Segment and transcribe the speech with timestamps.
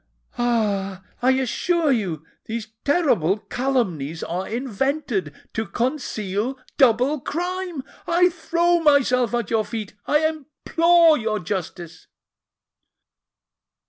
[0.39, 1.03] Ah!
[1.21, 7.83] I assure you these terrible calumnies are invented to conceal double crime!
[8.07, 12.07] I throw myself at your feet,—I implore your justice!"